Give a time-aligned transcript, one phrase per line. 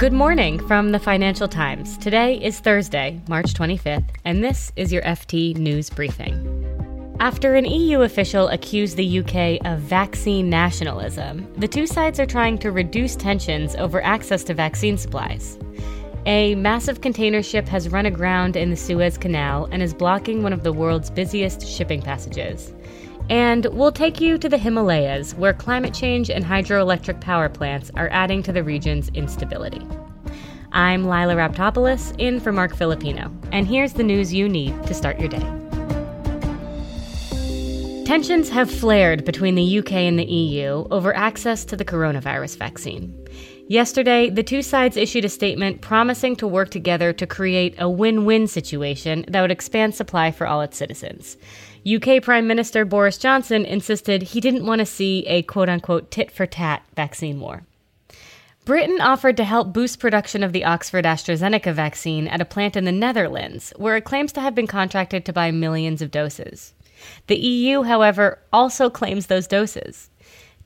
[0.00, 1.98] Good morning from the Financial Times.
[1.98, 7.16] Today is Thursday, March 25th, and this is your FT News Briefing.
[7.20, 12.56] After an EU official accused the UK of vaccine nationalism, the two sides are trying
[12.60, 15.58] to reduce tensions over access to vaccine supplies.
[16.24, 20.54] A massive container ship has run aground in the Suez Canal and is blocking one
[20.54, 22.72] of the world's busiest shipping passages.
[23.30, 28.08] And we'll take you to the Himalayas, where climate change and hydroelectric power plants are
[28.10, 29.86] adding to the region's instability.
[30.72, 35.20] I'm Lila Raptopoulos, in for Marc Filippino, and here's the news you need to start
[35.20, 35.46] your day.
[38.04, 43.16] Tensions have flared between the UK and the EU over access to the coronavirus vaccine.
[43.68, 48.24] Yesterday, the two sides issued a statement promising to work together to create a win
[48.24, 51.36] win situation that would expand supply for all its citizens.
[51.86, 56.30] UK Prime Minister Boris Johnson insisted he didn't want to see a quote unquote tit
[56.30, 57.62] for tat vaccine war.
[58.66, 62.84] Britain offered to help boost production of the Oxford AstraZeneca vaccine at a plant in
[62.84, 66.74] the Netherlands, where it claims to have been contracted to buy millions of doses.
[67.26, 70.10] The EU, however, also claims those doses.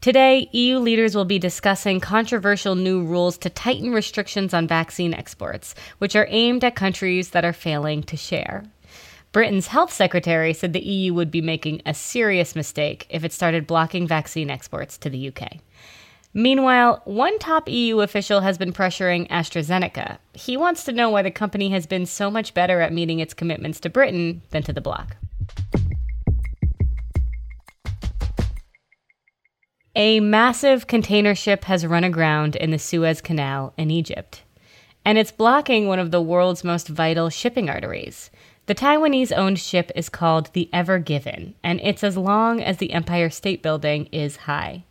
[0.01, 5.75] Today, EU leaders will be discussing controversial new rules to tighten restrictions on vaccine exports,
[5.99, 8.65] which are aimed at countries that are failing to share.
[9.35, 13.67] Britain's health secretary said the EU would be making a serious mistake if it started
[13.67, 15.59] blocking vaccine exports to the UK.
[16.33, 20.19] Meanwhile, one top EU official has been pressuring AstraZeneca.
[20.35, 23.35] He wants to know why the company has been so much better at meeting its
[23.35, 25.17] commitments to Britain than to the bloc.
[29.97, 34.45] A massive container ship has run aground in the Suez Canal in Egypt,
[35.05, 38.31] and it's blocking one of the world's most vital shipping arteries.
[38.67, 42.93] The Taiwanese owned ship is called the Ever Given, and it's as long as the
[42.93, 44.85] Empire State Building is high.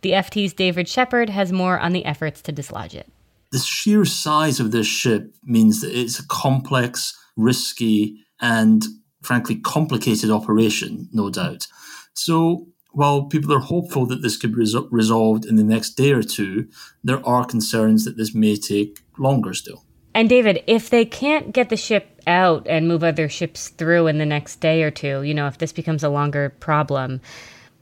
[0.00, 3.06] The FT's David Sheppard has more on the efforts to dislodge it.
[3.52, 8.82] The sheer size of this ship means that it's a complex, risky, and
[9.20, 11.66] frankly complicated operation, no doubt.
[12.14, 16.12] So while people are hopeful that this could be res- resolved in the next day
[16.12, 16.66] or two,
[17.04, 19.84] there are concerns that this may take longer still.
[20.18, 24.18] And David, if they can't get the ship out and move other ships through in
[24.18, 27.20] the next day or two, you know, if this becomes a longer problem,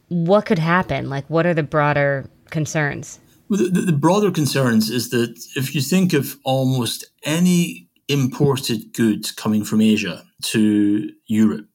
[0.09, 1.09] what could happen?
[1.09, 3.21] Like, what are the broader concerns?
[3.49, 9.33] Well, the, the broader concerns is that if you think of almost any imported goods
[9.33, 11.71] coming from Asia to Europe,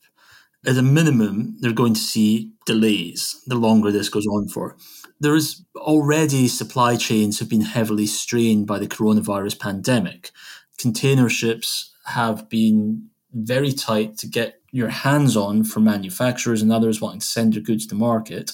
[0.66, 4.78] at a minimum, they're going to see delays the longer this goes on for.
[5.20, 10.32] There is already supply chains have been heavily strained by the coronavirus pandemic.
[10.78, 17.02] Container ships have been very tight to get your hands on for manufacturers and others
[17.02, 18.52] wanting to send their goods to market.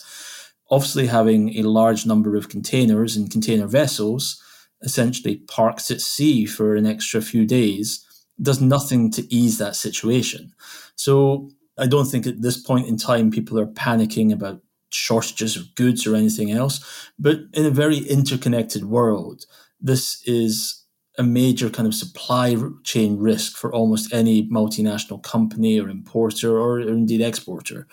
[0.70, 4.42] Obviously, having a large number of containers and container vessels
[4.82, 8.06] essentially parked at sea for an extra few days
[8.42, 10.54] does nothing to ease that situation.
[10.96, 15.76] So I don't think at this point in time people are panicking about shortages of
[15.76, 17.12] goods or anything else.
[17.20, 19.46] But in a very interconnected world,
[19.80, 20.84] this is
[21.18, 26.80] a major kind of supply chain risk for almost any multinational company or importer or,
[26.80, 27.88] indeed exporter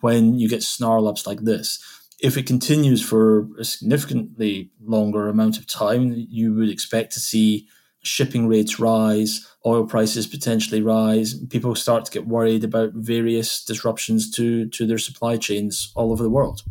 [0.00, 1.78] when you get snarl ups like this.
[2.20, 7.68] If it continues for a significantly longer amount of time, you would expect to see
[8.02, 14.30] shipping rates rise, oil prices potentially rise, people start to get worried about various disruptions
[14.32, 16.62] to, to their supply chains all over the world.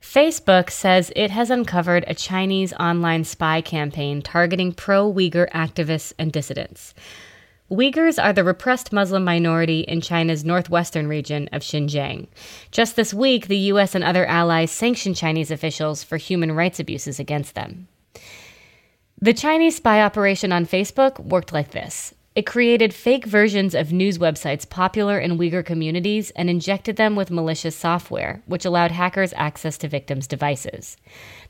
[0.00, 6.32] Facebook says it has uncovered a Chinese online spy campaign targeting pro Uyghur activists and
[6.32, 6.94] dissidents.
[7.70, 12.28] Uyghurs are the repressed Muslim minority in China's northwestern region of Xinjiang.
[12.70, 13.96] Just this week, the U.S.
[13.96, 17.88] and other allies sanctioned Chinese officials for human rights abuses against them.
[19.20, 22.14] The Chinese spy operation on Facebook worked like this.
[22.36, 27.30] It created fake versions of news websites popular in Uyghur communities and injected them with
[27.30, 30.98] malicious software, which allowed hackers access to victims' devices.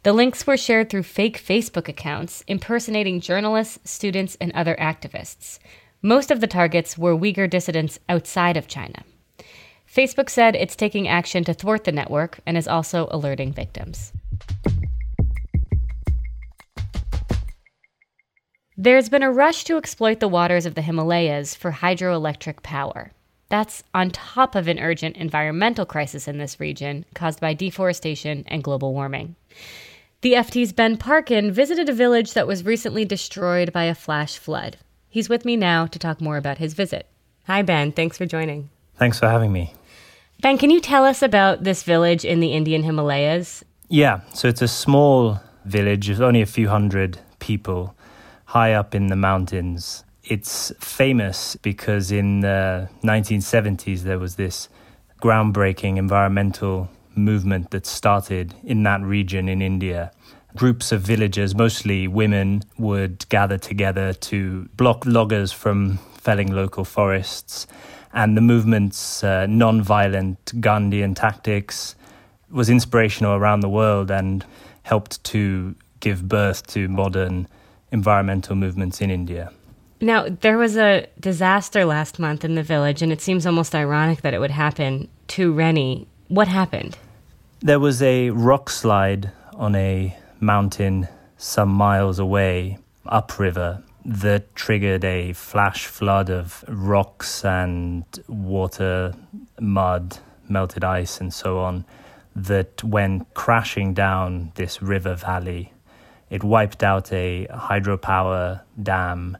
[0.04, 5.58] The links were shared through fake Facebook accounts, impersonating journalists, students, and other activists.
[6.02, 9.02] Most of the targets were Uyghur dissidents outside of China.
[9.92, 14.12] Facebook said it's taking action to thwart the network and is also alerting victims.
[18.76, 23.10] There's been a rush to exploit the waters of the Himalayas for hydroelectric power.
[23.48, 28.62] That's on top of an urgent environmental crisis in this region caused by deforestation and
[28.62, 29.36] global warming.
[30.20, 34.76] The FT's Ben Parkin visited a village that was recently destroyed by a flash flood.
[35.16, 37.06] He's with me now to talk more about his visit.
[37.46, 37.90] Hi, Ben.
[37.90, 38.68] Thanks for joining.
[38.96, 39.72] Thanks for having me.
[40.42, 43.64] Ben, can you tell us about this village in the Indian Himalayas?
[43.88, 47.96] Yeah, so it's a small village, it's only a few hundred people
[48.44, 50.04] high up in the mountains.
[50.22, 54.68] It's famous because in the 1970s there was this
[55.22, 60.12] groundbreaking environmental movement that started in that region in India.
[60.56, 67.66] Groups of villagers, mostly women, would gather together to block loggers from felling local forests.
[68.12, 71.94] And the movement's uh, non violent Gandhian tactics
[72.50, 74.44] was inspirational around the world and
[74.82, 77.46] helped to give birth to modern
[77.92, 79.52] environmental movements in India.
[80.00, 84.22] Now, there was a disaster last month in the village, and it seems almost ironic
[84.22, 86.06] that it would happen to Reni.
[86.28, 86.98] What happened?
[87.60, 95.32] There was a rock slide on a mountain some miles away, upriver, that triggered a
[95.32, 99.12] flash flood of rocks and water,
[99.60, 100.18] mud,
[100.48, 101.84] melted ice, and so on,
[102.34, 105.72] that went crashing down this river valley.
[106.30, 109.38] It wiped out a hydropower dam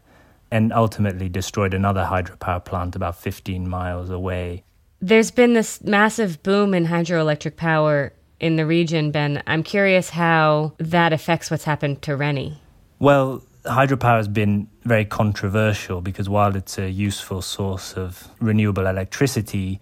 [0.51, 4.65] and ultimately destroyed another hydropower plant about 15 miles away.
[5.01, 9.43] There's been this massive boom in hydroelectric power in the region, Ben.
[9.47, 12.61] I'm curious how that affects what's happened to Reni.
[12.99, 19.81] Well, hydropower has been very controversial because while it's a useful source of renewable electricity,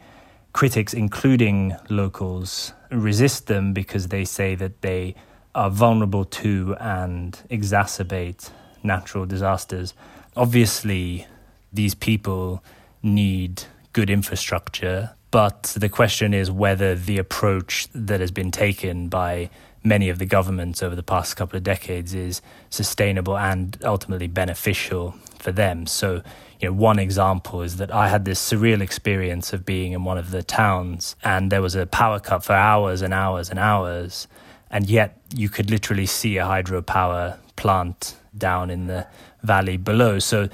[0.53, 5.15] critics, including locals, resist them because they say that they
[5.55, 8.51] are vulnerable to and exacerbate
[8.83, 9.95] natural disasters.
[10.37, 11.27] Obviously,
[11.73, 12.63] these people
[13.03, 19.51] need good infrastructure, but the question is whether the approach that has been taken by
[19.83, 22.41] many of the governments over the past couple of decades is
[22.71, 25.89] sustainable and ultimately beneficial for them.
[25.89, 26.23] So,
[26.61, 30.19] you know, one example is that I had this surreal experience of being in one
[30.19, 34.29] of the towns and there was a power cut for hours and hours and hours
[34.71, 39.09] and yet you could literally see a hydropower plant down in the
[39.43, 40.21] valley below.
[40.21, 40.49] So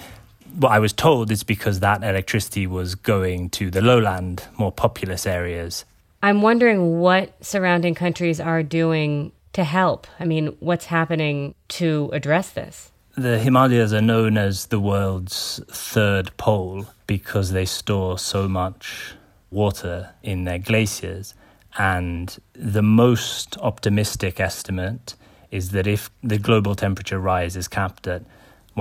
[0.57, 5.27] what I was told is because that electricity was going to the lowland, more populous
[5.27, 5.85] areas.
[6.23, 10.07] I'm wondering what surrounding countries are doing to help.
[10.19, 12.93] I mean, what's happening to address this?
[13.17, 19.15] The Himalayas are known as the world's third pole because they store so much
[19.51, 21.35] water in their glaciers.
[21.79, 25.15] And the most optimistic estimate
[25.51, 28.23] is that if the global temperature rise is capped at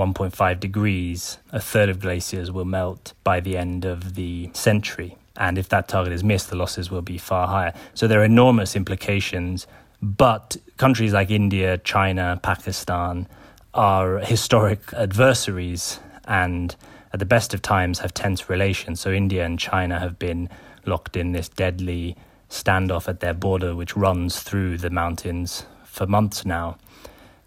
[0.00, 5.18] 1.5 degrees, a third of glaciers will melt by the end of the century.
[5.36, 7.74] And if that target is missed, the losses will be far higher.
[7.92, 9.66] So there are enormous implications.
[10.00, 13.28] But countries like India, China, Pakistan
[13.74, 16.74] are historic adversaries and
[17.12, 19.00] at the best of times have tense relations.
[19.00, 20.48] So India and China have been
[20.86, 22.16] locked in this deadly
[22.48, 26.78] standoff at their border, which runs through the mountains for months now.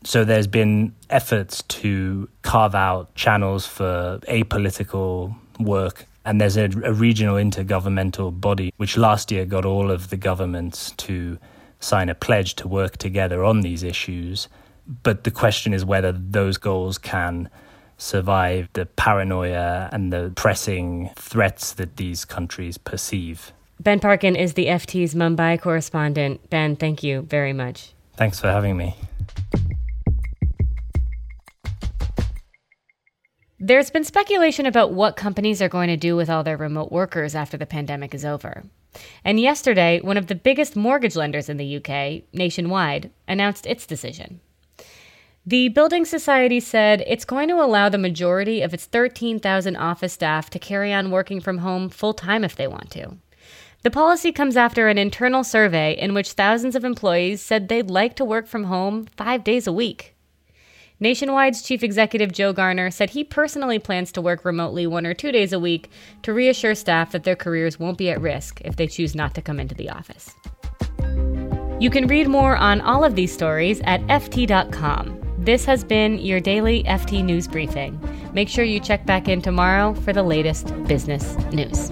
[0.05, 6.05] So there's been efforts to carve out channels for apolitical work.
[6.25, 10.91] And there's a, a regional intergovernmental body which last year got all of the governments
[10.97, 11.37] to
[11.79, 14.47] sign a pledge to work together on these issues.
[15.03, 17.49] But the question is whether those goals can
[17.97, 23.51] survive the paranoia and the pressing threats that these countries perceive.
[23.79, 26.49] Ben Parkin is the FT's Mumbai correspondent.
[26.49, 27.93] Ben, thank you very much.
[28.15, 28.95] Thanks for having me.
[33.65, 37.33] There's been speculation about what companies are going to do with all their remote workers
[37.33, 38.65] after the pandemic is over.
[39.23, 44.41] And yesterday, one of the biggest mortgage lenders in the UK, Nationwide, announced its decision.
[45.45, 50.49] The Building Society said it's going to allow the majority of its 13,000 office staff
[50.49, 53.15] to carry on working from home full time if they want to.
[53.83, 58.17] The policy comes after an internal survey in which thousands of employees said they'd like
[58.17, 60.12] to work from home five days a week.
[61.03, 65.33] Nationwide's chief executive Joe Garner said he personally plans to work remotely one or two
[65.33, 65.89] days a week
[66.21, 69.41] to reassure staff that their careers won't be at risk if they choose not to
[69.41, 70.33] come into the office.
[71.81, 75.19] You can read more on all of these stories at FT.com.
[75.39, 77.99] This has been your daily FT News Briefing.
[78.31, 81.91] Make sure you check back in tomorrow for the latest business news.